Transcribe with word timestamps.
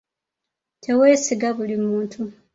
Teweesiga 0.83 1.49
buli 1.57 1.75
muntu. 1.85 2.21